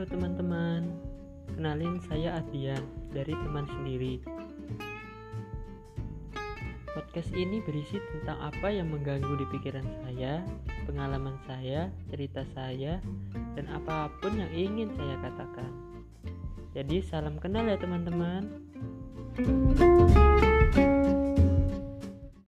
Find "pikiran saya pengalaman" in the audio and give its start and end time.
9.52-11.36